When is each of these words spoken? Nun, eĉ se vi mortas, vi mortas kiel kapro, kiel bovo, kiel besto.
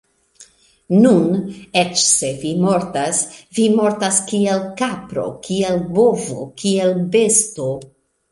Nun, 1.01 1.25
eĉ 1.81 1.99
se 2.03 2.29
vi 2.43 2.53
mortas, 2.63 3.19
vi 3.57 3.67
mortas 3.81 4.17
kiel 4.31 4.63
kapro, 4.81 5.25
kiel 5.49 5.79
bovo, 5.99 6.47
kiel 6.63 6.97
besto. 7.17 7.69